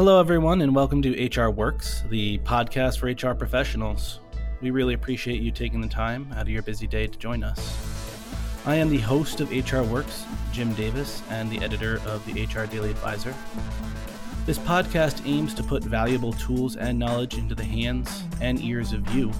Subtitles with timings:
[0.00, 4.20] Hello, everyone, and welcome to HR Works, the podcast for HR professionals.
[4.62, 7.76] We really appreciate you taking the time out of your busy day to join us.
[8.64, 12.64] I am the host of HR Works, Jim Davis, and the editor of the HR
[12.64, 13.34] Daily Advisor.
[14.46, 19.06] This podcast aims to put valuable tools and knowledge into the hands and ears of
[19.14, 19.30] you,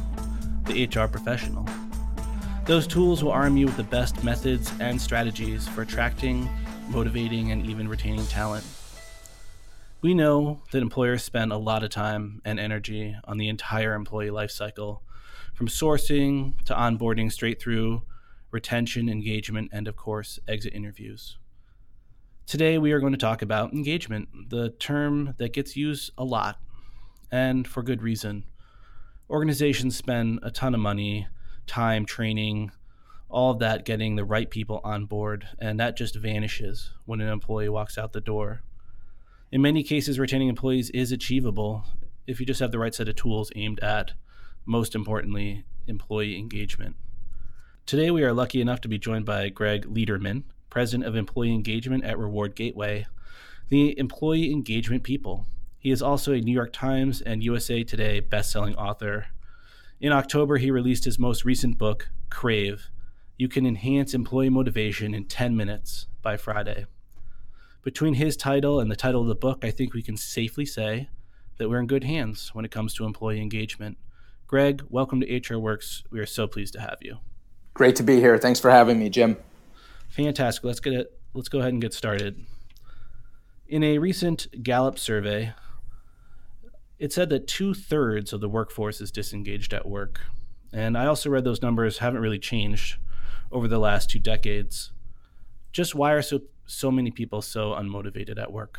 [0.64, 1.66] the HR professional.
[2.66, 6.50] Those tools will arm you with the best methods and strategies for attracting,
[6.90, 8.66] motivating, and even retaining talent.
[10.02, 14.30] We know that employers spend a lot of time and energy on the entire employee
[14.30, 15.00] lifecycle,
[15.52, 18.02] from sourcing to onboarding straight through
[18.50, 21.36] retention, engagement, and of course, exit interviews.
[22.46, 26.58] Today, we are going to talk about engagement, the term that gets used a lot,
[27.30, 28.44] and for good reason.
[29.28, 31.28] Organizations spend a ton of money,
[31.66, 32.72] time, training,
[33.28, 37.28] all of that getting the right people on board, and that just vanishes when an
[37.28, 38.62] employee walks out the door.
[39.52, 41.84] In many cases, retaining employees is achievable
[42.24, 44.12] if you just have the right set of tools aimed at,
[44.64, 46.94] most importantly, employee engagement.
[47.84, 52.04] Today, we are lucky enough to be joined by Greg Lederman, President of Employee Engagement
[52.04, 53.06] at Reward Gateway,
[53.70, 55.46] the employee engagement people.
[55.78, 59.26] He is also a New York Times and USA Today best-selling author.
[60.00, 62.88] In October, he released his most recent book, Crave.
[63.36, 66.86] You can enhance employee motivation in 10 minutes by Friday
[67.82, 71.08] between his title and the title of the book, I think we can safely say
[71.56, 73.96] that we're in good hands when it comes to employee engagement.
[74.46, 76.02] Greg, welcome to HR Works.
[76.10, 77.18] We are so pleased to have you.
[77.72, 78.36] Great to be here.
[78.36, 79.38] Thanks for having me, Jim.
[80.08, 80.64] Fantastic.
[80.64, 81.18] Let's get it.
[81.32, 82.44] Let's go ahead and get started.
[83.68, 85.54] In a recent Gallup survey,
[86.98, 90.20] it said that two thirds of the workforce is disengaged at work.
[90.72, 92.96] And I also read those numbers haven't really changed
[93.50, 94.92] over the last two decades.
[95.72, 96.40] Just why are so
[96.70, 98.78] so many people so unmotivated at work?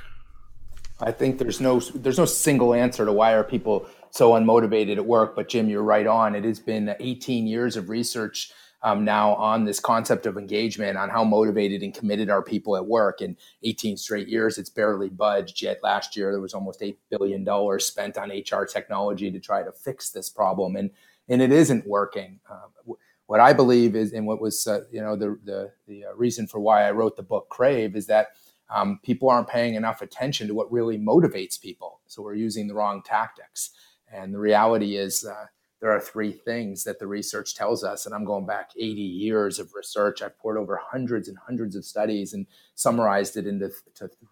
[0.99, 5.05] I think there's no there's no single answer to why are people so unmotivated at
[5.05, 5.35] work.
[5.35, 6.35] But Jim, you're right on.
[6.35, 8.51] It has been 18 years of research
[8.83, 12.85] um, now on this concept of engagement, on how motivated and committed are people at
[12.85, 13.21] work.
[13.21, 15.61] In 18 straight years, it's barely budged.
[15.61, 19.63] Yet last year there was almost eight billion dollars spent on HR technology to try
[19.63, 20.91] to fix this problem, and
[21.29, 22.39] and it isn't working.
[22.49, 22.95] Um,
[23.31, 26.47] what I believe is, and what was uh, you know the the, the uh, reason
[26.47, 28.31] for why I wrote the book Crave is that
[28.69, 32.01] um, people aren't paying enough attention to what really motivates people.
[32.07, 33.69] So we're using the wrong tactics.
[34.11, 35.45] And the reality is, uh,
[35.79, 38.05] there are three things that the research tells us.
[38.05, 40.21] And I'm going back 80 years of research.
[40.21, 43.71] I've poured over hundreds and hundreds of studies and summarized it into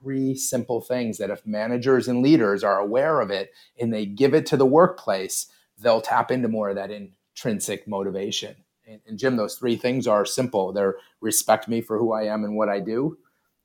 [0.02, 4.34] three simple things that if managers and leaders are aware of it and they give
[4.34, 8.58] it to the workplace, they'll tap into more of that intrinsic motivation.
[8.90, 10.74] And, and Jim, those three things are simple.
[10.74, 13.18] They're respect me for who I am and what I do,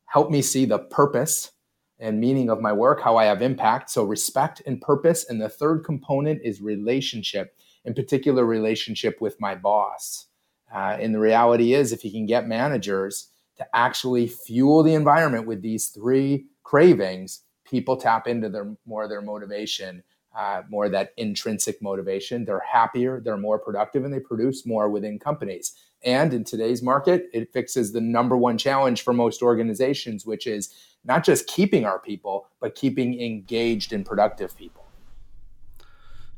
[0.06, 1.52] help me see the purpose
[1.98, 3.90] and meaning of my work, how I have impact.
[3.90, 5.28] So respect and purpose.
[5.28, 10.26] And the third component is relationship, in particular, relationship with my boss.
[10.74, 15.46] Uh, and the reality is, if you can get managers to actually fuel the environment
[15.46, 20.02] with these three cravings, people tap into their more of their motivation
[20.34, 22.44] uh, more that intrinsic motivation.
[22.44, 25.74] They're happier, they're more productive, and they produce more within companies.
[26.04, 30.74] And in today's market, it fixes the number one challenge for most organizations, which is
[31.04, 34.84] not just keeping our people, but keeping engaged and productive people.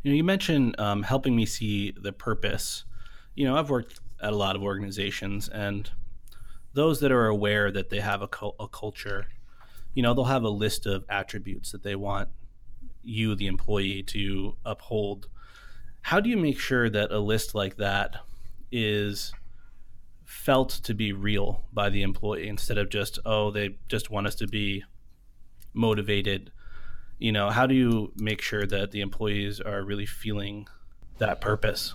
[0.03, 2.85] You know, you mentioned um, helping me see the purpose.
[3.35, 5.91] You know, I've worked at a lot of organizations, and
[6.75, 8.29] those that are aware that they have a,
[8.61, 9.27] a culture,
[9.95, 12.29] you know, they'll have a list of attributes that they want
[13.07, 15.29] you, the employee, to uphold.
[16.03, 18.17] How do you make sure that a list like that
[18.71, 19.33] is
[20.25, 24.35] felt to be real by the employee instead of just, oh, they just want us
[24.37, 24.85] to be
[25.73, 26.51] motivated?
[27.19, 30.67] You know, how do you make sure that the employees are really feeling
[31.19, 31.95] that purpose?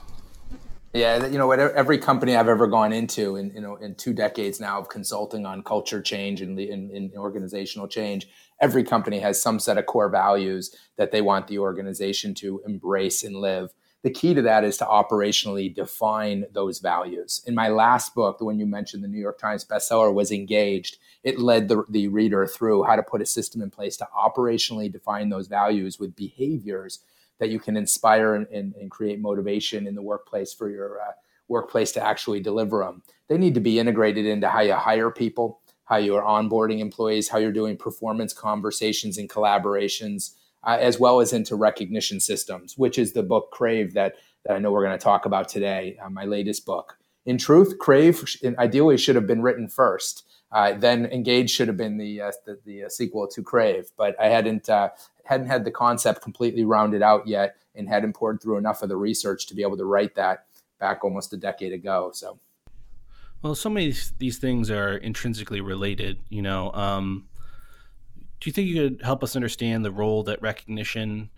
[0.94, 4.60] Yeah, you know, every company I've ever gone into, in you know, in two decades
[4.60, 8.28] now of consulting on culture change and in, organizational change,
[8.62, 13.24] every company has some set of core values that they want the organization to embrace
[13.24, 13.74] and live.
[14.04, 17.42] The key to that is to operationally define those values.
[17.46, 20.98] In my last book, the one you mentioned, the New York Times bestseller, was engaged.
[21.24, 24.92] It led the, the reader through how to put a system in place to operationally
[24.92, 27.00] define those values with behaviors
[27.40, 31.12] that you can inspire and, and, and create motivation in the workplace for your uh,
[31.48, 33.04] workplace to actually deliver them.
[33.28, 35.61] They need to be integrated into how you hire people,
[35.92, 41.20] how you are onboarding employees, how you're doing performance conversations and collaborations, uh, as well
[41.20, 44.16] as into recognition systems, which is the book Crave that,
[44.46, 46.98] that I know we're going to talk about today, uh, my latest book.
[47.26, 48.24] In truth, Crave
[48.58, 50.26] ideally should have been written first.
[50.50, 54.16] Uh, then Engage should have been the uh, the, the uh, sequel to Crave, but
[54.18, 54.90] I hadn't uh,
[55.26, 58.98] hadn't had the concept completely rounded out yet, and hadn't poured through enough of the
[58.98, 60.46] research to be able to write that
[60.80, 62.12] back almost a decade ago.
[62.14, 62.40] So,
[63.42, 66.20] well, so many these things are intrinsically related.
[66.30, 67.28] You know, um,
[68.40, 71.30] do you think you could help us understand the role that recognition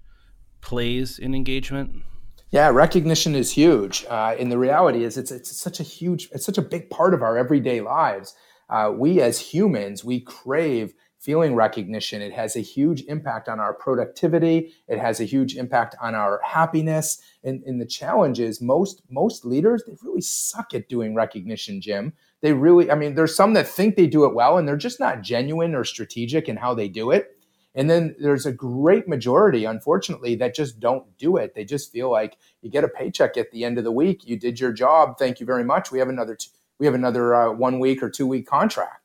[0.61, 2.03] plays in engagement?
[2.49, 4.05] Yeah, recognition is huge.
[4.09, 7.13] Uh, and the reality is, it's it's such a huge, it's such a big part
[7.13, 8.35] of our everyday lives.
[8.69, 10.93] Uh, we as humans, we crave
[11.23, 12.21] feeling recognition.
[12.21, 14.73] It has a huge impact on our productivity.
[14.89, 17.21] It has a huge impact on our happiness.
[17.45, 22.11] And, and the challenge is most most leaders they really suck at doing recognition, Jim.
[22.41, 24.99] They really, I mean, there's some that think they do it well, and they're just
[24.99, 27.37] not genuine or strategic in how they do it.
[27.73, 31.55] And then there's a great majority, unfortunately, that just don't do it.
[31.55, 34.27] They just feel like you get a paycheck at the end of the week.
[34.27, 35.17] You did your job.
[35.17, 35.89] Thank you very much.
[35.89, 36.35] We have another.
[36.35, 36.49] T-
[36.79, 39.02] we have another uh, one week or two week contract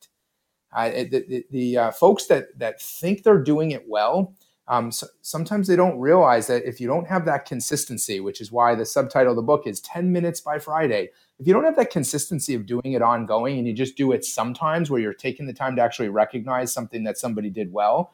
[0.71, 4.35] uh, the, the, the uh, folks that that think they're doing it well,
[4.69, 8.51] um, so sometimes they don't realize that if you don't have that consistency, which is
[8.51, 11.75] why the subtitle of the book is 10 minutes by Friday, if you don't have
[11.77, 15.47] that consistency of doing it ongoing and you just do it sometimes where you're taking
[15.47, 18.13] the time to actually recognize something that somebody did well,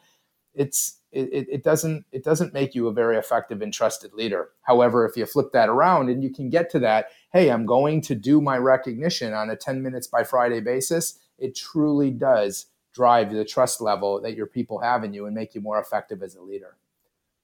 [0.53, 4.49] it's it, it doesn't it doesn't make you a very effective and trusted leader.
[4.61, 7.99] However, if you flip that around and you can get to that, hey, I'm going
[8.01, 13.33] to do my recognition on a 10 minutes by Friday basis it truly does drive
[13.33, 16.35] the trust level that your people have in you and make you more effective as
[16.35, 16.77] a leader.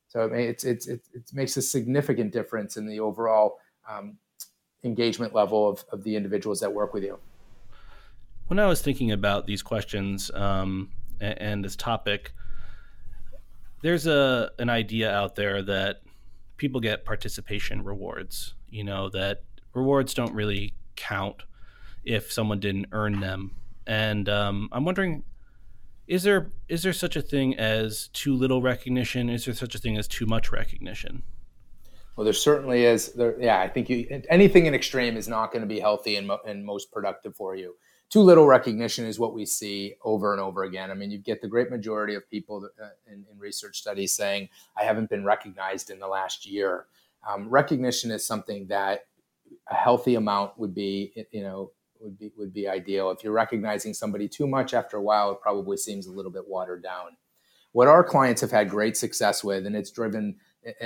[0.08, 1.04] So it's, it, it
[1.34, 3.60] makes a significant difference in the overall
[3.90, 4.18] um,
[4.84, 7.20] engagement level of, of the individuals that work with you.
[8.48, 10.90] When I was thinking about these questions um,
[11.20, 12.34] and, and this topic,
[13.82, 16.02] there's a an idea out there that
[16.58, 18.54] people get participation rewards.
[18.70, 19.44] You know that
[19.74, 21.44] rewards don't really count
[22.04, 23.56] if someone didn't earn them
[23.92, 25.26] and um, I'm wondering,
[26.08, 29.30] is there is there such a thing as too little recognition?
[29.30, 31.24] Is there such a thing as too much recognition?
[32.16, 33.12] Well, there certainly is.
[33.12, 36.28] There, yeah, I think you, anything in extreme is not going to be healthy and,
[36.28, 37.76] mo- and most productive for you.
[38.10, 40.90] Too little recognition is what we see over and over again.
[40.90, 44.14] I mean, you get the great majority of people that, uh, in, in, research studies
[44.14, 44.48] saying,
[44.78, 46.86] "I haven't been recognized in the last year."
[47.28, 49.08] Um, recognition is something that
[49.70, 51.72] a healthy amount would be, you know,
[52.02, 53.12] would be would be ideal.
[53.12, 56.48] If you're recognizing somebody too much after a while, it probably seems a little bit
[56.48, 57.18] watered down.
[57.72, 60.36] What our clients have had great success with, and it's driven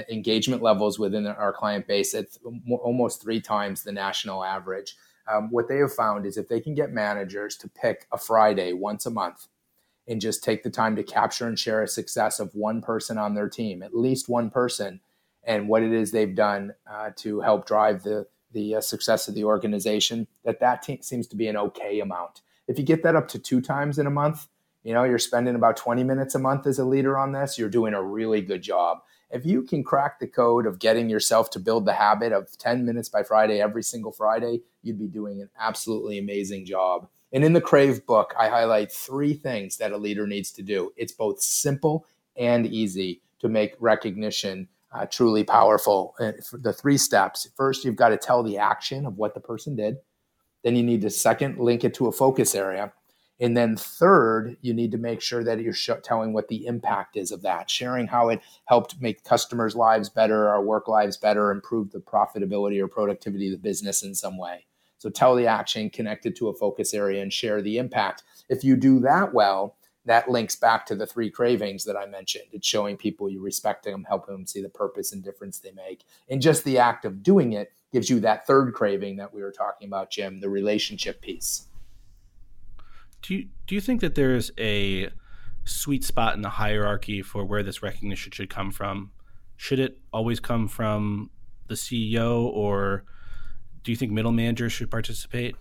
[0.09, 2.27] engagement levels within our client base at
[2.69, 4.95] almost three times the national average.
[5.31, 8.73] Um, what they have found is if they can get managers to pick a Friday
[8.73, 9.47] once a month
[10.07, 13.33] and just take the time to capture and share a success of one person on
[13.33, 15.01] their team, at least one person,
[15.44, 19.35] and what it is they've done uh, to help drive the the uh, success of
[19.35, 22.41] the organization, that that te- seems to be an okay amount.
[22.67, 24.47] If you get that up to two times in a month,
[24.83, 27.69] you know, you're spending about 20 minutes a month as a leader on this, you're
[27.69, 28.99] doing a really good job.
[29.31, 32.85] If you can crack the code of getting yourself to build the habit of 10
[32.85, 37.07] minutes by Friday every single Friday, you'd be doing an absolutely amazing job.
[37.33, 40.93] And in the Crave book, I highlight three things that a leader needs to do.
[40.95, 42.05] It's both simple
[42.37, 46.15] and easy to make recognition uh, truly powerful.
[46.19, 49.75] And the three steps first, you've got to tell the action of what the person
[49.75, 49.97] did.
[50.63, 52.94] Then you need to second link it to a focus area.
[53.39, 57.18] And then third, you need to make sure that you're sh- telling what the impact
[57.18, 61.51] is of that, sharing how it helped make customers' lives better, our work lives better,
[61.51, 64.65] improve the profitability or productivity of the business in some way.
[65.00, 68.24] So tell the action, connect it to a focus area, and share the impact.
[68.48, 72.45] If you do that well, that links back to the three cravings that I mentioned.
[72.51, 76.05] It's showing people you respect them, helping them see the purpose and difference they make.
[76.29, 79.51] And just the act of doing it gives you that third craving that we were
[79.51, 81.67] talking about, Jim, the relationship piece.
[83.21, 85.09] Do you, do you think that there's a
[85.63, 89.12] sweet spot in the hierarchy for where this recognition should come from?
[89.57, 91.31] Should it always come from
[91.67, 93.05] the CEO, or
[93.83, 95.55] do you think middle managers should participate?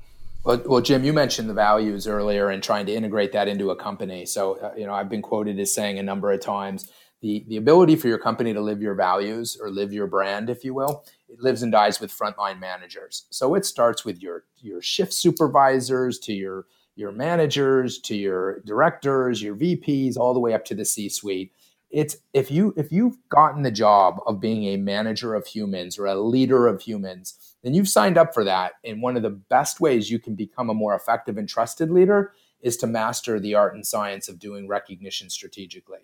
[0.44, 3.76] Well, well, Jim, you mentioned the values earlier and trying to integrate that into a
[3.76, 4.26] company.
[4.26, 6.90] So, uh, you know, I've been quoted as saying a number of times
[7.22, 10.62] the the ability for your company to live your values or live your brand, if
[10.62, 13.24] you will, it lives and dies with frontline managers.
[13.30, 19.42] So it starts with your your shift supervisors to your your managers to your directors,
[19.42, 21.52] your VPs, all the way up to the C-suite
[21.94, 26.06] it's if you if you've gotten the job of being a manager of humans or
[26.06, 29.80] a leader of humans then you've signed up for that and one of the best
[29.80, 33.74] ways you can become a more effective and trusted leader is to master the art
[33.74, 36.00] and science of doing recognition strategically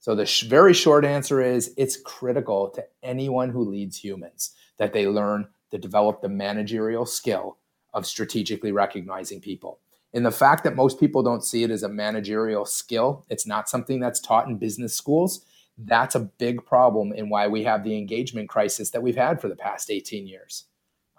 [0.00, 4.94] so the sh- very short answer is it's critical to anyone who leads humans that
[4.94, 7.58] they learn to develop the managerial skill
[7.94, 9.80] of strategically recognizing people
[10.12, 13.68] And the fact that most people don't see it as a managerial skill, it's not
[13.70, 15.44] something that's taught in business schools.
[15.78, 19.48] That's a big problem in why we have the engagement crisis that we've had for
[19.48, 20.66] the past 18 years.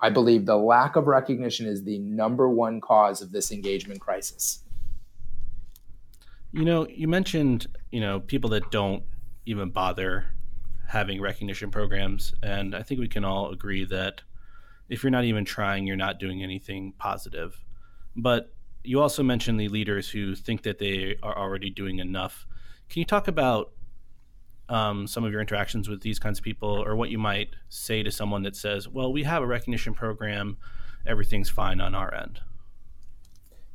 [0.02, 4.64] I believe the lack of recognition is the number one cause of this engagement crisis.
[6.52, 9.04] You know, you mentioned, you know, people that don't
[9.46, 10.26] even bother
[10.88, 12.34] having recognition programs.
[12.44, 14.22] And I think we can all agree that
[14.90, 17.64] if you're not even trying, you're not doing anything positive.
[18.16, 18.54] But
[18.84, 22.46] you also mentioned the leaders who think that they are already doing enough.
[22.90, 23.72] Can you talk about
[24.72, 28.02] um, some of your interactions with these kinds of people, or what you might say
[28.04, 30.58] to someone that says, "Well, we have a recognition program,
[31.06, 32.40] everything's fine on our end"?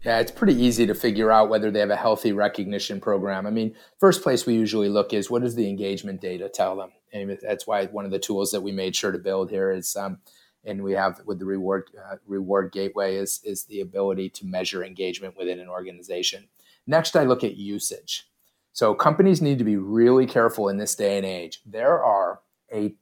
[0.03, 3.47] Yeah, it's pretty easy to figure out whether they have a healthy recognition program.
[3.47, 6.93] I mean, first place we usually look is what does the engagement data tell them,
[7.13, 9.95] and that's why one of the tools that we made sure to build here is.
[9.95, 10.19] Um,
[10.65, 14.83] and we have with the reward uh, reward gateway is is the ability to measure
[14.83, 16.49] engagement within an organization.
[16.89, 18.29] Next, I look at usage.
[18.77, 21.63] So companies need to be really careful in this day and age.
[21.65, 22.41] There are
[22.71, 22.95] a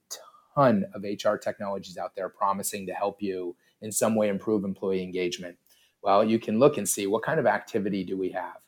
[0.54, 5.02] ton of HR technologies out there promising to help you in some way improve employee
[5.02, 5.56] engagement.
[6.00, 8.58] Well, you can look and see what kind of activity do we have?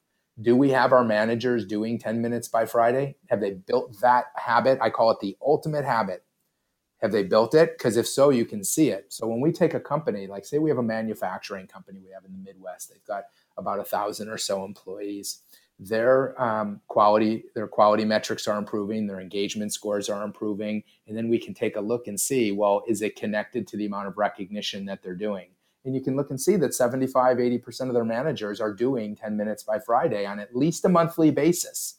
[0.43, 3.15] Do we have our managers doing 10 minutes by Friday?
[3.31, 4.81] Have they built that habit?
[4.83, 6.25] I call it the ultimate habit
[6.99, 7.77] have they built it?
[7.77, 9.13] Because if so, you can see it.
[9.13, 12.25] So when we take a company, like say we have a manufacturing company we have
[12.25, 13.25] in the Midwest, they've got
[13.57, 15.43] about a thousand or so employees.
[15.79, 21.29] Their um, quality, their quality metrics are improving, their engagement scores are improving, and then
[21.29, 24.17] we can take a look and see, well, is it connected to the amount of
[24.17, 25.49] recognition that they're doing?
[25.85, 29.37] And you can look and see that 75, 80% of their managers are doing 10
[29.37, 31.99] minutes by Friday on at least a monthly basis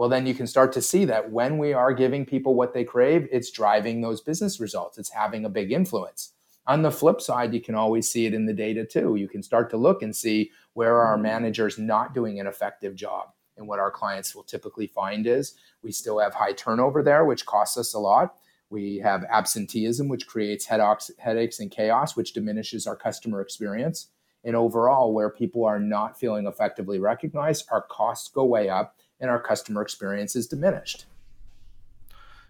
[0.00, 2.84] well, then you can start to see that when we are giving people what they
[2.84, 4.96] crave, it's driving those business results.
[4.96, 6.32] It's having a big influence.
[6.66, 9.16] On the flip side, you can always see it in the data too.
[9.16, 11.22] You can start to look and see where are our mm-hmm.
[11.22, 13.30] managers not doing an effective job.
[13.56, 17.44] And what our clients will typically find is we still have high turnover there, which
[17.44, 18.36] costs us a lot.
[18.70, 24.08] We have absenteeism, which creates headaches and chaos, which diminishes our customer experience.
[24.44, 29.28] And overall, where people are not feeling effectively recognized, our costs go way up and
[29.28, 31.04] our customer experience is diminished.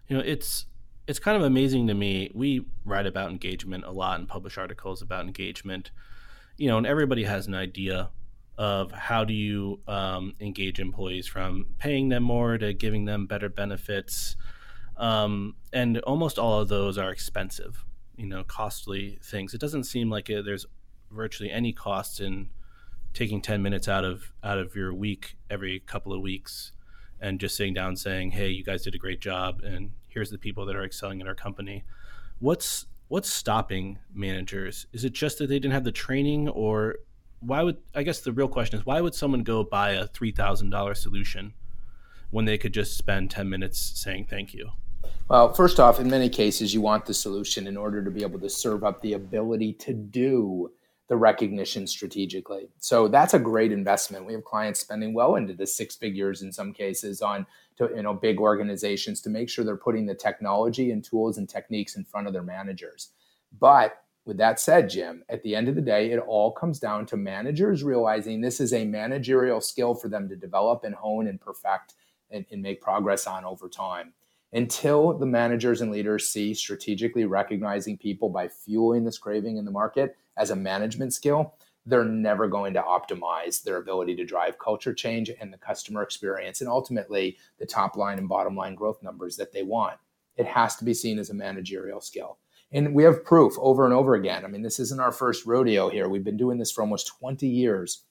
[0.07, 0.67] You know, it's
[1.11, 2.31] it's kind of amazing to me.
[2.35, 5.91] We write about engagement a lot and publish articles about engagement.
[6.57, 8.11] You know, and everybody has an idea
[8.57, 13.49] of how do you um, engage employees from paying them more to giving them better
[13.49, 14.37] benefits.
[14.97, 17.85] Um, and almost all of those are expensive,
[18.17, 19.53] you know, costly things.
[19.53, 20.67] It doesn't seem like there's
[21.11, 22.51] virtually any cost in
[23.15, 26.71] taking 10 minutes out of out of your week every couple of weeks
[27.21, 30.39] and just sitting down saying hey you guys did a great job and here's the
[30.39, 31.85] people that are excelling in our company.
[32.41, 34.87] What's what's stopping managers?
[34.93, 36.97] Is it just that they didn't have the training or
[37.41, 40.95] why would i guess the real question is why would someone go buy a $3000
[40.95, 41.55] solution
[42.31, 44.71] when they could just spend 10 minutes saying thank you?
[45.29, 48.41] Well, first off, in many cases, you want the solution in order to be able
[48.41, 50.73] to serve up the ability to do
[51.11, 52.69] the recognition strategically.
[52.79, 54.27] So that's a great investment.
[54.27, 57.47] We have clients spending well into the six figures in some cases on
[57.79, 61.49] to, you know big organizations to make sure they're putting the technology and tools and
[61.49, 63.09] techniques in front of their managers.
[63.59, 67.07] But with that said, Jim, at the end of the day, it all comes down
[67.07, 71.41] to managers realizing this is a managerial skill for them to develop and hone and
[71.41, 71.95] perfect
[72.31, 74.13] and, and make progress on over time
[74.53, 79.71] until the managers and leaders see strategically recognizing people by fueling this craving in the
[79.71, 81.55] market as a management skill,
[81.85, 86.61] they're never going to optimize their ability to drive culture change and the customer experience
[86.61, 89.99] and ultimately the top line and bottom line growth numbers that they want.
[90.37, 92.39] It has to be seen as a managerial skill.
[92.73, 94.45] And we have proof over and over again.
[94.45, 96.09] I mean, this isn't our first rodeo here.
[96.09, 98.05] We've been doing this for almost 20 years,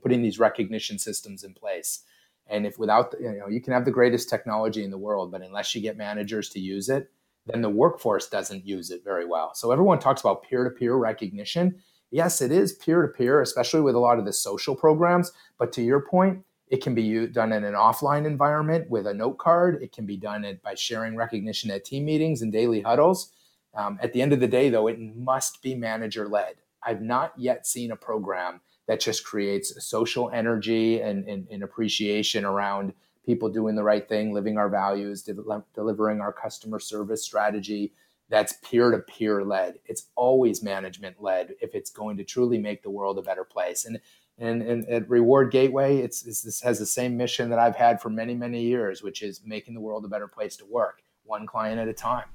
[0.00, 2.04] putting these recognition systems in place.
[2.46, 5.42] And if without, you know, you can have the greatest technology in the world, but
[5.42, 7.10] unless you get managers to use it,
[7.46, 9.54] then the workforce doesn't use it very well.
[9.54, 11.76] So everyone talks about peer to peer recognition.
[12.10, 15.32] Yes, it is peer to peer, especially with a lot of the social programs.
[15.58, 19.38] But to your point, it can be done in an offline environment with a note
[19.38, 19.82] card.
[19.82, 23.32] It can be done by sharing recognition at team meetings and daily huddles.
[23.74, 26.56] Um, at the end of the day, though, it must be manager led.
[26.82, 32.44] I've not yet seen a program that just creates social energy and, and, and appreciation
[32.44, 32.92] around
[33.26, 35.34] people doing the right thing, living our values, de-
[35.74, 37.92] delivering our customer service strategy.
[38.28, 39.78] That's peer to peer led.
[39.84, 43.84] It's always management led if it's going to truly make the world a better place.
[43.84, 44.00] And
[44.38, 48.02] and, and at Reward Gateway, it's, it's, this has the same mission that I've had
[48.02, 51.46] for many, many years, which is making the world a better place to work, one
[51.46, 52.26] client at a time.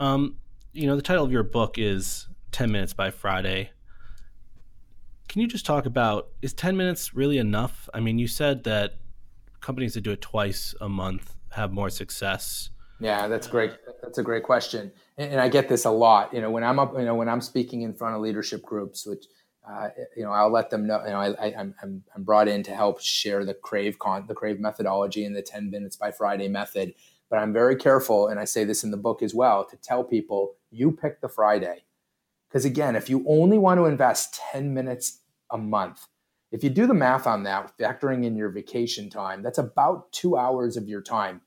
[0.00, 0.36] Um,
[0.72, 3.70] you know, the title of your book is 10 Minutes by Friday.
[5.34, 7.88] Can you just talk about is 10 minutes really enough?
[7.92, 8.94] I mean, you said that
[9.60, 12.70] companies that do it twice a month have more success.
[13.00, 13.72] Yeah, that's great.
[14.00, 16.32] That's a great question, and, and I get this a lot.
[16.32, 19.06] You know, when I'm up, you know, when I'm speaking in front of leadership groups,
[19.06, 19.24] which
[19.68, 21.02] uh, you know, I'll let them know.
[21.04, 24.34] You know, I, am I'm, I'm brought in to help share the Crave con, the
[24.34, 26.94] Crave methodology and the 10 minutes by Friday method.
[27.28, 30.04] But I'm very careful, and I say this in the book as well, to tell
[30.04, 31.82] people you pick the Friday.
[32.48, 35.22] Because again, if you only want to invest 10 minutes
[35.54, 36.08] a month,
[36.52, 40.36] if you do the math on that, factoring in your vacation time, that's about two
[40.36, 41.40] hours of your time.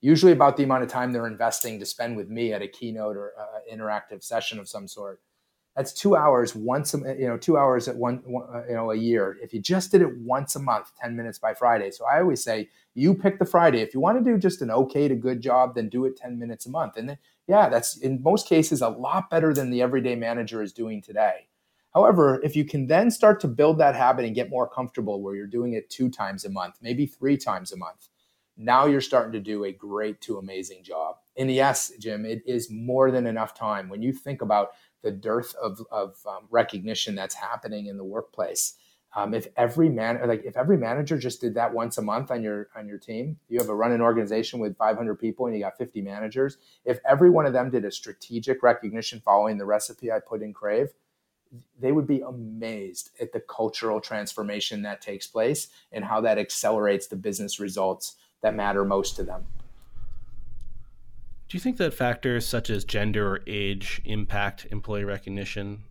[0.00, 3.16] Usually, about the amount of time they're investing to spend with me at a keynote
[3.16, 5.20] or uh, interactive session of some sort.
[5.76, 8.90] That's two hours once, a, you know, two hours at one, one, uh, you know,
[8.92, 9.36] a year.
[9.42, 11.90] If you just did it once a month, 10 minutes by Friday.
[11.90, 13.80] So I always say, you pick the Friday.
[13.80, 16.38] If you want to do just an okay to good job, then do it 10
[16.38, 16.96] minutes a month.
[16.96, 17.18] And then,
[17.48, 21.48] yeah, that's in most cases a lot better than the everyday manager is doing today.
[21.94, 25.36] However, if you can then start to build that habit and get more comfortable where
[25.36, 28.08] you're doing it two times a month, maybe three times a month,
[28.56, 31.16] now you're starting to do a great to amazing job.
[31.36, 33.88] And yes, Jim, it is more than enough time.
[33.88, 34.70] When you think about
[35.02, 38.74] the dearth of, of um, recognition that's happening in the workplace.
[39.16, 42.42] Um, if every man like if every manager just did that once a month on
[42.42, 45.78] your on your team you have a running organization with 500 people and you got
[45.78, 50.18] 50 managers if every one of them did a strategic recognition following the recipe i
[50.18, 50.88] put in crave
[51.80, 57.06] they would be amazed at the cultural transformation that takes place and how that accelerates
[57.06, 59.44] the business results that matter most to them
[61.54, 65.84] do you think that factors such as gender or age impact employee recognition?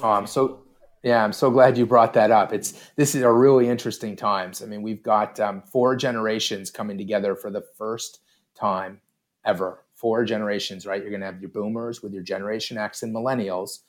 [0.00, 0.60] Oh, I'm so
[1.02, 2.52] yeah, I'm so glad you brought that up.
[2.52, 4.62] It's this is a really interesting times.
[4.62, 8.20] I mean, we've got um, four generations coming together for the first
[8.54, 9.00] time
[9.44, 9.84] ever.
[9.94, 11.00] Four generations, right?
[11.00, 13.80] You're going to have your boomers with your Generation X and millennials,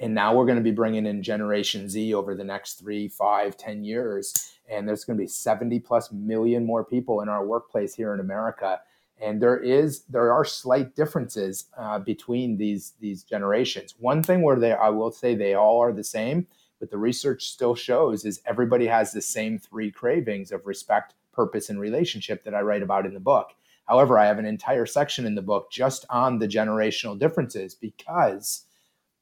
[0.00, 3.56] and now we're going to be bringing in Generation Z over the next three, five,
[3.56, 7.94] ten years, and there's going to be 70 plus million more people in our workplace
[7.94, 8.80] here in America
[9.20, 13.94] and there is there are slight differences uh, between these these generations.
[13.98, 16.46] One thing where they I will say they all are the same,
[16.80, 21.70] but the research still shows is everybody has the same three cravings of respect, purpose,
[21.70, 23.50] and relationship that I write about in the book.
[23.86, 28.64] However, I have an entire section in the book just on the generational differences because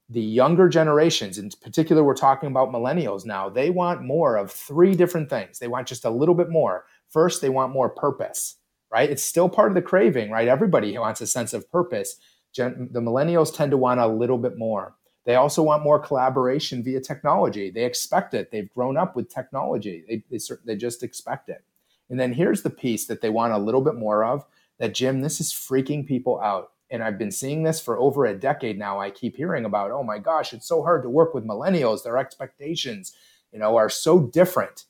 [0.09, 4.95] the younger generations, in particular, we're talking about millennials now, they want more of three
[4.95, 5.59] different things.
[5.59, 6.85] They want just a little bit more.
[7.09, 8.57] First, they want more purpose
[8.93, 9.11] right?
[9.11, 10.47] It's still part of the craving, right?
[10.47, 12.17] Everybody wants a sense of purpose.
[12.53, 14.95] Gen- the millennials tend to want a little bit more.
[15.25, 17.71] They also want more collaboration via technology.
[17.71, 18.51] They expect it.
[18.51, 20.05] They've grown up with technology.
[20.07, 21.65] They, they, they just expect it.
[22.11, 24.45] And then here's the piece that they want a little bit more of
[24.79, 26.73] that, Jim, this is freaking people out.
[26.93, 29.01] And I've been seeing this for over a decade now.
[29.01, 32.05] I keep hearing about, oh my gosh, it's so hard to work with millennials.
[32.05, 33.17] Their expectations,
[33.51, 34.85] you know, are so different.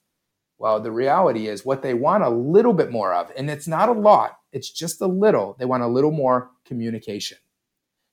[0.58, 3.88] Well, the reality is what they want a little bit more of, and it's not
[3.88, 5.56] a lot, it's just a little.
[5.58, 7.38] They want a little more communication.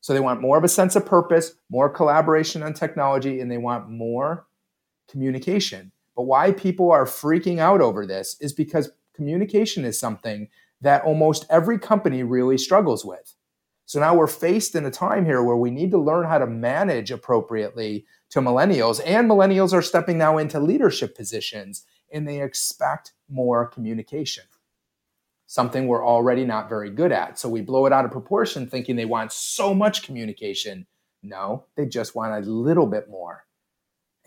[0.01, 3.57] So they want more of a sense of purpose, more collaboration on technology, and they
[3.57, 4.47] want more
[5.09, 5.91] communication.
[6.15, 10.47] But why people are freaking out over this is because communication is something
[10.81, 13.35] that almost every company really struggles with.
[13.89, 16.45] So now we're faced in a time here where we need to learn how to
[16.45, 23.13] manage appropriately to millennials, and millennials are stepping now into leadership positions and they expect
[23.27, 24.43] more communication,
[25.47, 27.39] something we're already not very good at.
[27.39, 30.85] So we blow it out of proportion thinking they want so much communication.
[31.23, 33.47] No, they just want a little bit more.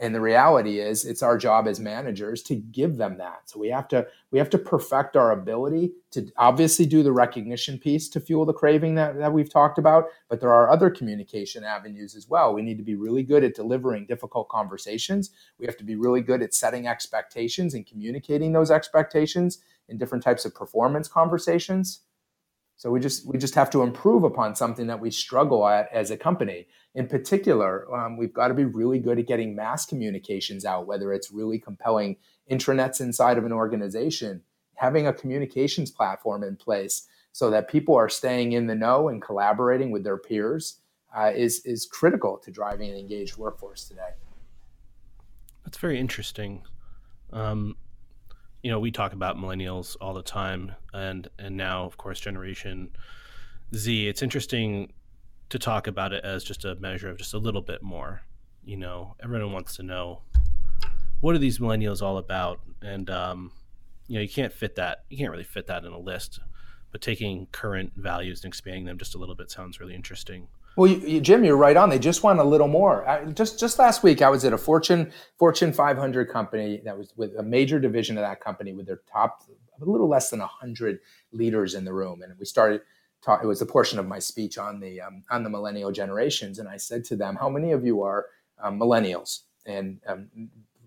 [0.03, 3.43] And the reality is it's our job as managers to give them that.
[3.45, 7.79] So we have to we have to perfect our ability to obviously do the recognition
[7.79, 11.63] piece to fuel the craving that, that we've talked about, but there are other communication
[11.63, 12.53] avenues as well.
[12.53, 15.31] We need to be really good at delivering difficult conversations.
[15.61, 20.25] We have to be really good at setting expectations and communicating those expectations in different
[20.25, 22.01] types of performance conversations.
[22.77, 26.11] So we just we just have to improve upon something that we struggle at as
[26.11, 26.67] a company.
[26.95, 31.13] In particular, um, we've got to be really good at getting mass communications out, whether
[31.13, 32.17] it's really compelling
[32.51, 34.43] intranets inside of an organization,
[34.75, 39.23] having a communications platform in place so that people are staying in the know and
[39.23, 40.81] collaborating with their peers
[41.17, 44.11] uh, is is critical to driving an engaged workforce today.
[45.65, 46.63] That's very interesting.
[47.33, 47.77] Um,
[48.63, 52.91] you know, we talk about millennials all the time, and and now, of course, Generation
[53.75, 54.09] Z.
[54.09, 54.93] It's interesting
[55.49, 58.23] to talk about it as just a measure of just a little bit more.
[58.65, 60.23] You know, everyone wants to know
[61.21, 63.53] what are these millennials all about, and um,
[64.07, 65.05] you know, you can't fit that.
[65.09, 66.41] You can't really fit that in a list.
[66.93, 70.49] But taking current values and expanding them just a little bit sounds really interesting.
[70.77, 71.91] Well, you, you, Jim, you're right on.
[71.91, 73.07] They just want a little more.
[73.07, 77.13] I, just just last week, I was at a Fortune Fortune 500 company that was
[77.17, 79.43] with a major division of that company with their top
[79.81, 81.01] a little less than 100
[81.33, 82.83] leaders in the room, and we started.
[83.23, 86.59] Talk, it was a portion of my speech on the um, on the millennial generations,
[86.59, 88.27] and I said to them, "How many of you are
[88.61, 90.29] um, millennials?" And um,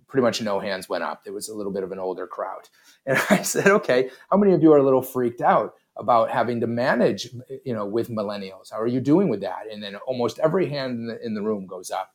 [0.09, 1.21] pretty much no hands went up.
[1.25, 2.67] It was a little bit of an older crowd,
[3.05, 6.59] and I said, "Okay, how many of you are a little freaked out?" About having
[6.61, 7.29] to manage,
[7.63, 8.71] you know, with millennials.
[8.71, 9.71] How are you doing with that?
[9.71, 12.11] And then almost every hand in the, in the room goes up.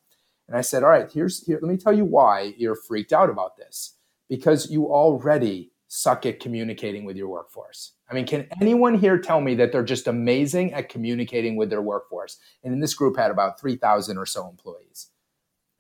[0.49, 1.59] And I said, all right, here's here.
[1.63, 3.97] Let me tell you why you're freaked out about this.
[4.29, 7.93] Because you already suck at communicating with your workforce.
[8.09, 11.83] I mean, can anyone here tell me that they're just amazing at communicating with their
[11.83, 12.39] workforce?
[12.63, 15.09] And in this group had about 3,000 or so employees.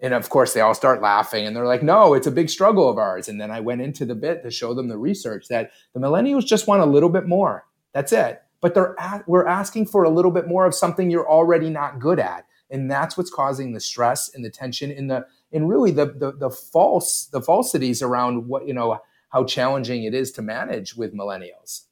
[0.01, 2.89] And of course, they all start laughing and they're like, no, it's a big struggle
[2.89, 3.29] of ours.
[3.29, 6.47] And then I went into the bit to show them the research that the millennials
[6.47, 7.67] just want a little bit more.
[7.93, 8.43] That's it.
[8.61, 11.99] But they're at, we're asking for a little bit more of something you're already not
[11.99, 12.47] good at.
[12.71, 16.33] And that's what's causing the stress and the tension in the and really the, the
[16.33, 19.01] the false the falsities around what you know
[19.31, 21.87] how challenging it is to manage with millennials.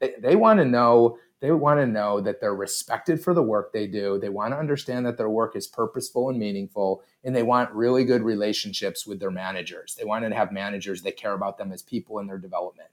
[0.00, 3.72] They, they want to know they want to know that they're respected for the work
[3.72, 4.18] they do.
[4.18, 8.04] They want to understand that their work is purposeful and meaningful, and they want really
[8.04, 9.94] good relationships with their managers.
[9.94, 12.88] They want to have managers that care about them as people in their development.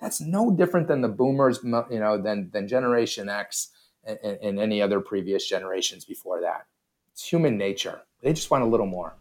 [0.00, 3.70] That's no different than the boomers, you know, than, than Generation X
[4.04, 6.66] and, and any other previous generations before that.
[7.12, 8.02] It's human nature.
[8.22, 9.14] They just want a little more.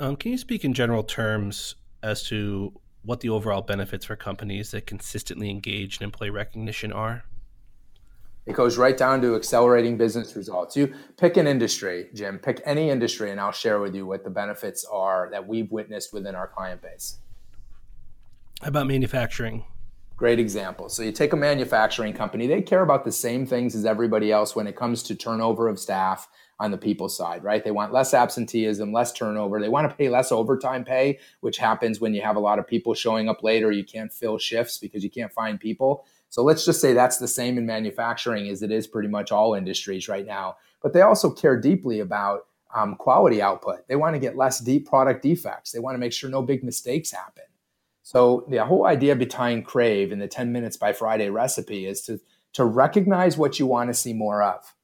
[0.00, 4.70] Um, can you speak in general terms as to what the overall benefits for companies
[4.72, 7.24] that consistently engage in employee recognition are?
[8.46, 10.76] It goes right down to accelerating business results.
[10.76, 14.30] You pick an industry, Jim, pick any industry, and I'll share with you what the
[14.30, 17.18] benefits are that we've witnessed within our client base.
[18.62, 19.64] About manufacturing?
[20.16, 20.88] Great example.
[20.88, 24.56] So you take a manufacturing company, they care about the same things as everybody else
[24.56, 27.62] when it comes to turnover of staff on the people side, right?
[27.62, 29.60] They want less absenteeism, less turnover.
[29.60, 32.66] They want to pay less overtime pay, which happens when you have a lot of
[32.66, 33.70] people showing up later.
[33.70, 36.04] You can't fill shifts because you can't find people.
[36.28, 39.54] So let's just say that's the same in manufacturing as it is pretty much all
[39.54, 40.56] industries right now.
[40.82, 43.86] But they also care deeply about um, quality output.
[43.86, 45.70] They want to get less deep product defects.
[45.70, 47.44] They want to make sure no big mistakes happen.
[48.08, 52.18] So the whole idea behind Crave and the 10 minutes by Friday recipe is to,
[52.54, 54.74] to recognize what you want to see more of,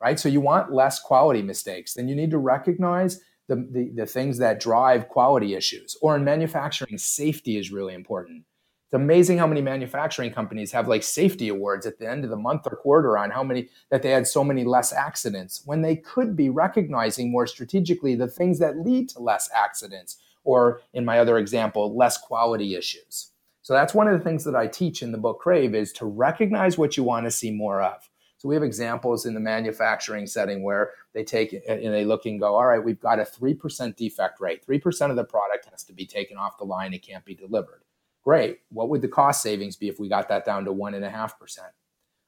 [0.00, 0.18] right?
[0.18, 1.92] So you want less quality mistakes.
[1.92, 5.98] Then you need to recognize the, the, the things that drive quality issues.
[6.00, 8.44] Or in manufacturing, safety is really important.
[8.86, 12.38] It's amazing how many manufacturing companies have like safety awards at the end of the
[12.38, 15.96] month or quarter on how many that they had so many less accidents when they
[15.96, 21.18] could be recognizing more strategically the things that lead to less accidents or in my
[21.18, 23.32] other example, less quality issues.
[23.62, 26.06] So that's one of the things that I teach in the book Crave is to
[26.06, 28.08] recognize what you want to see more of.
[28.38, 32.40] So we have examples in the manufacturing setting where they take and they look and
[32.40, 34.66] go, all right, we've got a 3% defect rate.
[34.66, 36.92] 3% of the product has to be taken off the line.
[36.92, 37.84] It can't be delivered.
[38.24, 38.58] Great.
[38.70, 41.58] What would the cost savings be if we got that down to 1.5%?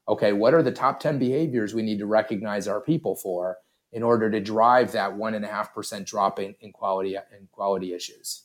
[0.07, 3.57] Okay, what are the top 10 behaviors we need to recognize our people for?
[3.95, 7.49] In order to drive that one and a half percent drop in, in quality in
[7.53, 8.43] quality issues.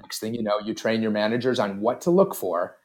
[0.00, 2.78] Next thing you know, you train your managers on what to look for,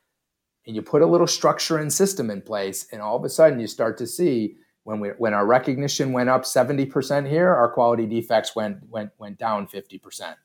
[0.68, 3.62] and you put a little structure and system in place, and all of a sudden
[3.62, 8.06] you start to see when we when our recognition went up 70% here, our quality
[8.06, 10.36] defects went went went down 50%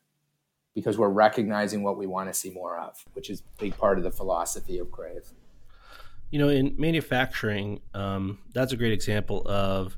[0.73, 3.99] because we're recognizing what we want to see more of, which is a big part
[3.99, 5.33] of the philosophy of Crave.
[6.31, 9.97] You know, in manufacturing, um, that's a great example of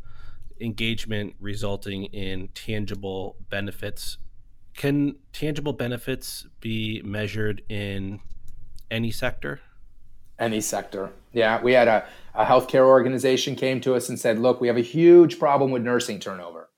[0.60, 4.18] engagement resulting in tangible benefits.
[4.74, 8.20] Can tangible benefits be measured in
[8.90, 9.60] any sector?
[10.38, 11.10] Any sector.
[11.32, 14.76] Yeah, we had a, a healthcare organization came to us and said, look, we have
[14.76, 16.70] a huge problem with nursing turnover.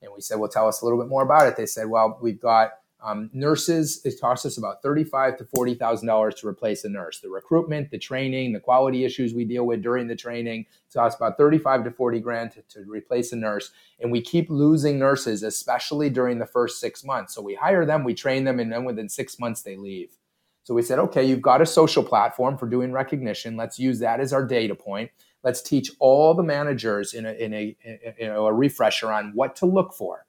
[0.00, 1.56] And we said, well, tell us a little bit more about it.
[1.56, 2.70] They said, well, we've got
[3.04, 7.20] um, nurses, it costs us about thirty-five to forty thousand dollars to replace a nurse.
[7.20, 11.16] The recruitment, the training, the quality issues we deal with during the training it costs
[11.20, 15.42] about thirty-five to forty grand to, to replace a nurse, and we keep losing nurses,
[15.42, 17.34] especially during the first six months.
[17.34, 20.16] So we hire them, we train them, and then within six months they leave.
[20.62, 23.54] So we said, okay, you've got a social platform for doing recognition.
[23.54, 25.10] Let's use that as our data point.
[25.42, 27.76] Let's teach all the managers in a, in a,
[28.18, 30.23] in a, a refresher on what to look for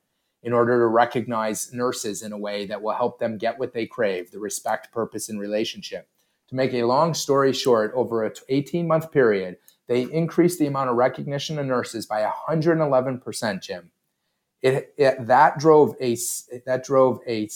[0.46, 3.88] in order to recognize nurses in a way that will help them get what they
[3.88, 6.08] crave the respect, purpose, and relationship.
[6.50, 10.92] To make a long story short, over a 18 month period, they increased the amount
[10.92, 13.90] of recognition of nurses by 111%, Jim.
[14.62, 16.16] It, it, that drove a
[16.66, 17.50] that drove a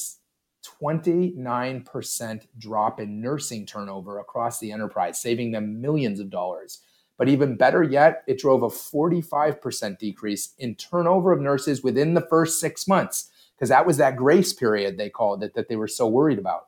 [0.82, 6.82] 29% drop in nursing turnover across the enterprise, saving them millions of dollars
[7.20, 12.26] But even better yet, it drove a 45% decrease in turnover of nurses within the
[12.28, 15.90] first six months, because that was that grace period they called it that they were
[15.90, 16.68] so worried about.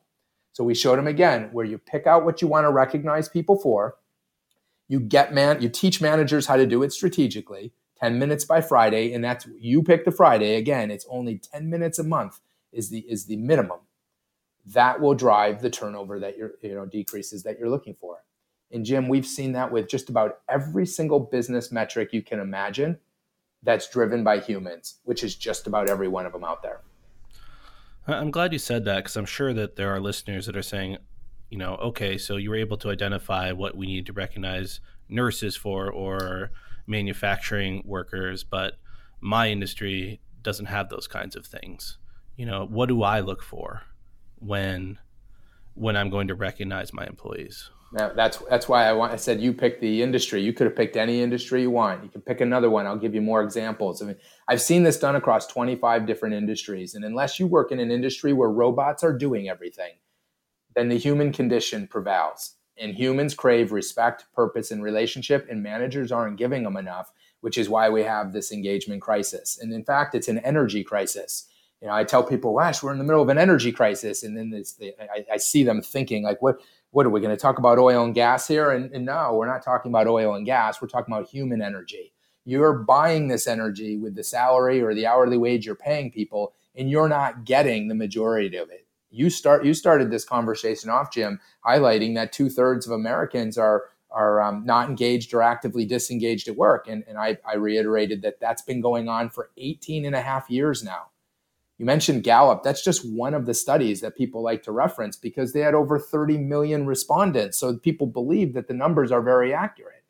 [0.51, 3.57] So we showed them again where you pick out what you want to recognize people
[3.57, 3.95] for.
[4.89, 9.13] You get man, you teach managers how to do it strategically, 10 minutes by Friday,
[9.13, 10.55] and that's you pick the Friday.
[10.55, 12.41] Again, it's only 10 minutes a month
[12.73, 13.79] is the is the minimum.
[14.65, 18.25] That will drive the turnover that you're, you know, decreases that you're looking for.
[18.73, 22.97] And Jim, we've seen that with just about every single business metric you can imagine
[23.63, 26.81] that's driven by humans, which is just about every one of them out there.
[28.07, 30.97] I'm glad you said that because I'm sure that there are listeners that are saying,
[31.49, 35.55] you know, okay, so you were able to identify what we need to recognize nurses
[35.55, 36.51] for or
[36.87, 38.77] manufacturing workers, but
[39.19, 41.97] my industry doesn't have those kinds of things.
[42.35, 43.83] You know, what do I look for
[44.39, 44.97] when
[45.73, 47.69] when I'm going to recognize my employees?
[47.93, 49.11] Now, that's that's why I want.
[49.11, 50.41] I said you pick the industry.
[50.41, 52.03] You could have picked any industry you want.
[52.03, 52.87] You can pick another one.
[52.87, 54.01] I'll give you more examples.
[54.01, 54.15] I mean,
[54.47, 56.95] I've seen this done across 25 different industries.
[56.95, 59.95] And unless you work in an industry where robots are doing everything,
[60.73, 62.55] then the human condition prevails.
[62.77, 67.67] And humans crave respect, purpose, and relationship, and managers aren't giving them enough, which is
[67.67, 69.59] why we have this engagement crisis.
[69.61, 71.47] And in fact, it's an energy crisis.
[71.81, 74.37] You know, I tell people, "Wash, we're in the middle of an energy crisis," and
[74.37, 74.63] then
[74.99, 76.61] I, I see them thinking, like, "What?
[76.91, 78.71] What are we going to talk about oil and gas here?
[78.71, 80.81] And, and, no, we're not talking about oil and gas.
[80.81, 82.13] We're talking about human energy.
[82.45, 86.89] You're buying this energy with the salary or the hourly wage you're paying people, and
[86.89, 88.87] you're not getting the majority of it.
[89.09, 89.65] You start.
[89.65, 94.65] You started this conversation off, Jim, highlighting that two thirds of Americans are are um,
[94.65, 98.81] not engaged or actively disengaged at work, and, and I, I reiterated that that's been
[98.81, 101.10] going on for 18 and a half years now.
[101.81, 102.61] You mentioned Gallup.
[102.61, 105.97] That's just one of the studies that people like to reference because they had over
[105.97, 107.57] 30 million respondents.
[107.57, 110.03] So people believe that the numbers are very accurate.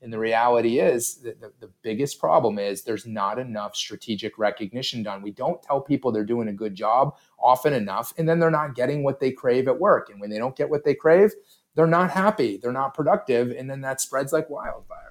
[0.00, 5.02] And the reality is that the, the biggest problem is there's not enough strategic recognition
[5.02, 5.20] done.
[5.20, 8.74] We don't tell people they're doing a good job often enough, and then they're not
[8.74, 10.08] getting what they crave at work.
[10.08, 11.32] And when they don't get what they crave,
[11.74, 15.07] they're not happy, they're not productive, and then that spreads like wildfire.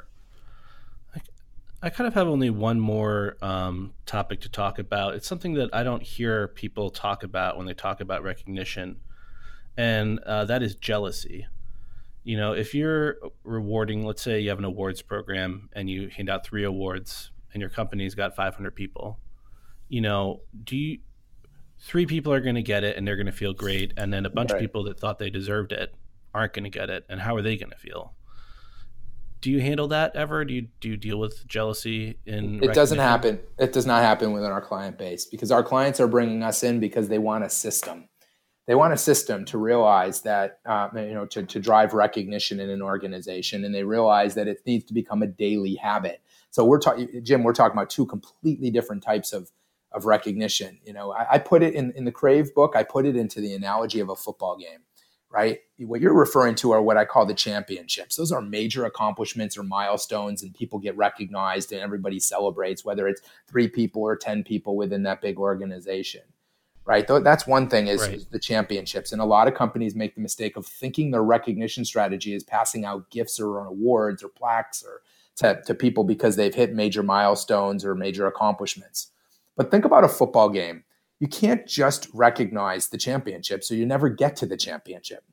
[1.82, 5.14] I kind of have only one more um, topic to talk about.
[5.14, 9.00] It's something that I don't hear people talk about when they talk about recognition,
[9.78, 11.46] and uh, that is jealousy.
[12.24, 16.30] You know, if you're rewarding, let's say you have an awards program and you hand
[16.30, 19.20] out three awards, and your company's got 500 people,
[19.88, 21.00] you know, do you?
[21.80, 24.26] Three people are going to get it and they're going to feel great, and then
[24.26, 24.58] a bunch right.
[24.58, 25.94] of people that thought they deserved it
[26.34, 28.16] aren't going to get it, and how are they going to feel?
[29.42, 30.44] Do you handle that ever?
[30.46, 32.64] Do you do you deal with jealousy in?
[32.64, 33.40] It doesn't happen.
[33.58, 36.80] It does not happen within our client base because our clients are bringing us in
[36.80, 38.10] because they want a system.
[38.66, 42.70] They want a system to realize that uh, you know to, to drive recognition in
[42.70, 46.22] an organization, and they realize that it needs to become a daily habit.
[46.50, 47.44] So we're talking, Jim.
[47.44, 49.52] We're talking about two completely different types of
[49.92, 50.80] of recognition.
[50.84, 52.74] You know, I, I put it in in the Crave book.
[52.76, 54.80] I put it into the analogy of a football game
[55.30, 55.60] right?
[55.80, 58.16] What you're referring to are what I call the championships.
[58.16, 63.22] Those are major accomplishments or milestones, and people get recognized and everybody celebrates, whether it's
[63.48, 66.22] three people or 10 people within that big organization,
[66.86, 67.06] right?
[67.08, 68.14] That's one thing is, right.
[68.14, 69.12] is the championships.
[69.12, 72.86] And a lot of companies make the mistake of thinking their recognition strategy is passing
[72.86, 75.02] out gifts or awards or plaques or
[75.38, 79.12] to, to people because they've hit major milestones or major accomplishments.
[79.56, 80.84] But think about a football game
[81.20, 85.24] you can't just recognize the championship, so you never get to the championship,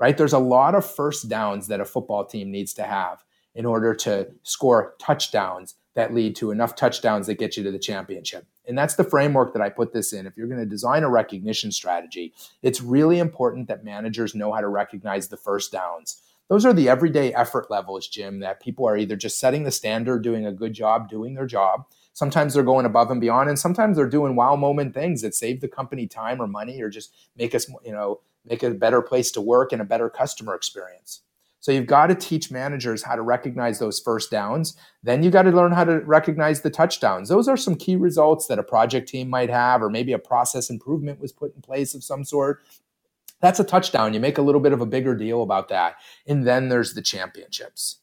[0.00, 0.16] right?
[0.16, 3.94] There's a lot of first downs that a football team needs to have in order
[3.94, 8.46] to score touchdowns that lead to enough touchdowns that get you to the championship.
[8.68, 10.26] And that's the framework that I put this in.
[10.26, 14.60] If you're going to design a recognition strategy, it's really important that managers know how
[14.60, 16.20] to recognize the first downs.
[16.48, 20.22] Those are the everyday effort levels, Jim, that people are either just setting the standard,
[20.22, 21.86] doing a good job, doing their job,
[22.16, 25.60] Sometimes they're going above and beyond, and sometimes they're doing wow moment things that save
[25.60, 29.30] the company time or money, or just make us, you know, make a better place
[29.32, 31.20] to work and a better customer experience.
[31.60, 34.78] So you've got to teach managers how to recognize those first downs.
[35.02, 37.28] Then you got to learn how to recognize the touchdowns.
[37.28, 40.70] Those are some key results that a project team might have, or maybe a process
[40.70, 42.62] improvement was put in place of some sort.
[43.42, 44.14] That's a touchdown.
[44.14, 45.96] You make a little bit of a bigger deal about that.
[46.26, 47.98] And then there's the championships.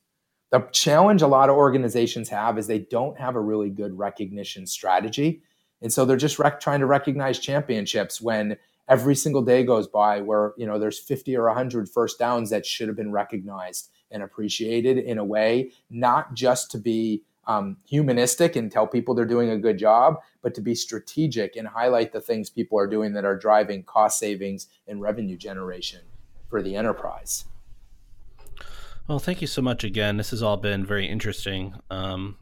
[0.53, 4.67] The challenge a lot of organizations have is they don't have a really good recognition
[4.67, 5.41] strategy.
[5.81, 10.21] And so they're just rec- trying to recognize championships when every single day goes by
[10.21, 14.21] where, you know, there's 50 or 100 first downs that should have been recognized and
[14.21, 19.49] appreciated in a way, not just to be um, humanistic and tell people they're doing
[19.49, 23.25] a good job, but to be strategic and highlight the things people are doing that
[23.25, 26.01] are driving cost savings and revenue generation
[26.47, 27.45] for the enterprise.
[29.07, 30.17] Well, thank you so much again.
[30.17, 31.75] This has all been very interesting.
[31.89, 32.37] Um,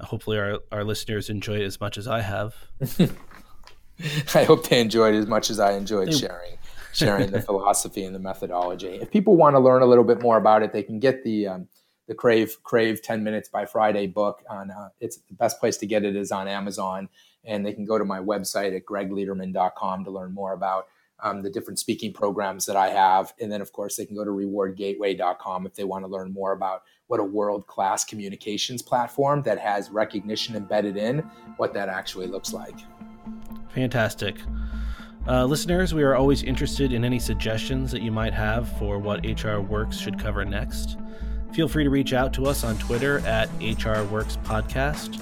[0.00, 2.54] hopefully, our, our listeners enjoy it as much as I have.
[4.34, 6.58] I hope they enjoyed as much as I enjoyed sharing
[6.92, 8.98] sharing the philosophy and the methodology.
[9.00, 11.48] If people want to learn a little bit more about it, they can get the
[11.48, 11.68] um,
[12.06, 15.86] the Crave Crave 10 Minutes by Friday book on uh, it's the best place to
[15.86, 17.08] get it is on Amazon
[17.44, 20.86] and they can go to my website at greglederman.com to learn more about
[21.22, 23.32] um, the different speaking programs that I have.
[23.40, 26.52] And then, of course, they can go to rewardgateway.com if they want to learn more
[26.52, 31.18] about what a world class communications platform that has recognition embedded in,
[31.56, 32.74] what that actually looks like.
[33.70, 34.36] Fantastic.
[35.26, 39.24] Uh, listeners, we are always interested in any suggestions that you might have for what
[39.24, 40.98] HR Works should cover next.
[41.54, 45.20] Feel free to reach out to us on Twitter at HR Works Podcast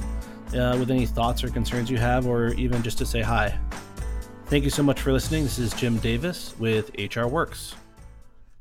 [0.54, 3.56] uh, with any thoughts or concerns you have, or even just to say hi.
[4.52, 5.44] Thank you so much for listening.
[5.44, 7.74] This is Jim Davis with HR Works.